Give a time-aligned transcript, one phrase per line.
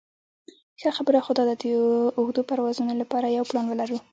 [0.79, 1.63] ښه خبره خو داده د
[2.17, 3.97] اوږدو پروازونو لپاره یو پلان ولرو.